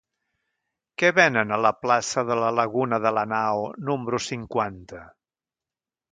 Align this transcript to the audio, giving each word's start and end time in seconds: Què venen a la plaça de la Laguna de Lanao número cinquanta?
Què 1.01 1.09
venen 1.17 1.51
a 1.51 1.59
la 1.65 1.71
plaça 1.81 2.23
de 2.29 2.37
la 2.43 2.49
Laguna 2.59 2.99
de 3.03 3.11
Lanao 3.17 3.61
número 3.91 4.21
cinquanta? 4.29 5.03